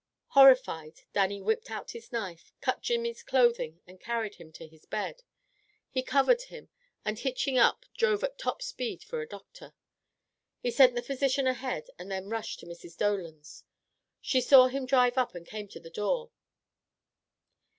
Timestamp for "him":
4.37-4.51, 6.41-6.69, 14.69-14.87